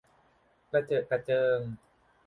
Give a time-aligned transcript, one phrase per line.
[0.71, 1.59] กระเจอะกระเจิง